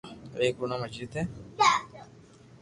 ايڪ 0.39 0.55
رو 0.59 0.65
نوم 0.69 0.81
اجيت 0.87 1.11
ھي 1.17 1.23